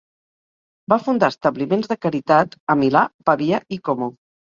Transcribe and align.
Va 0.93 0.97
fundar 1.07 1.27
establiments 1.33 1.91
de 1.91 1.97
caritat 2.05 2.57
a 2.75 2.77
Milà, 2.85 3.05
Pavia 3.29 3.61
i 3.79 3.81
Como. 3.91 4.09